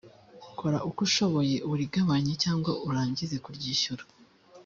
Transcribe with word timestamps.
kora 0.57 0.77
uko 0.89 0.99
ushoboye 1.07 1.55
urigabanye 1.71 2.33
cyangwa 2.43 2.71
urangize 2.87 3.35
kuryishyura 3.43 4.03